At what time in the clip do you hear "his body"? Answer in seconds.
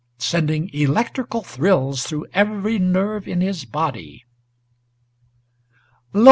3.39-4.25